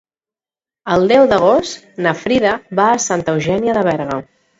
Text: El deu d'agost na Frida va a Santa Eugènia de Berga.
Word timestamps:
El 0.93 1.03
deu 1.11 1.27
d'agost 1.33 1.83
na 2.05 2.13
Frida 2.21 2.53
va 2.79 2.87
a 2.95 3.03
Santa 3.05 3.37
Eugènia 3.37 3.77
de 3.79 3.85
Berga. 3.91 4.19